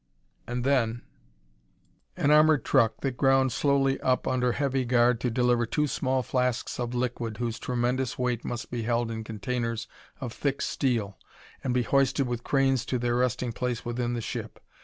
And 0.47 0.63
then 0.63 1.03
An 2.17 2.31
armored 2.31 2.65
truck 2.65 3.01
that 3.01 3.17
ground 3.17 3.51
slowly 3.51 3.99
up 4.01 4.27
under 4.27 4.53
heavy 4.53 4.83
guard 4.83 5.19
to 5.19 5.29
deliver 5.29 5.67
two 5.67 5.85
small 5.85 6.23
flasks 6.23 6.79
of 6.79 6.95
liquid 6.95 7.37
whose 7.37 7.59
tremendous 7.59 8.17
weight 8.17 8.43
must 8.43 8.71
be 8.71 8.81
held 8.81 9.11
in 9.11 9.23
containers 9.23 9.87
of 10.19 10.33
thick 10.33 10.63
steel, 10.63 11.19
and 11.63 11.71
be 11.71 11.83
hoisted 11.83 12.25
with 12.25 12.43
cranes 12.43 12.83
to 12.87 12.97
their 12.97 13.15
resting 13.15 13.51
place 13.53 13.85
within 13.85 14.15
the 14.15 14.21
ship. 14.21 14.59